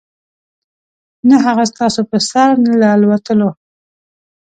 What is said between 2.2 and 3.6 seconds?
سر له الوتلو.